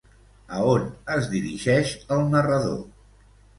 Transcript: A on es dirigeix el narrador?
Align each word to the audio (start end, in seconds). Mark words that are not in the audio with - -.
A 0.59 0.63
on 0.69 0.87
es 1.17 1.29
dirigeix 1.35 1.93
el 2.19 2.27
narrador? 2.35 2.83